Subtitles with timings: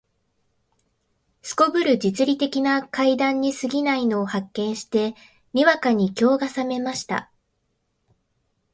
[1.43, 5.13] 頗る実利的な階段に過ぎないのを発見して、
[5.53, 7.31] にわかに興が覚めました